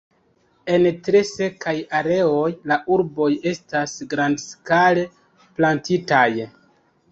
[0.77, 5.07] En tre sekaj areoj la arboj estas grandskale
[5.61, 6.27] plantitaj.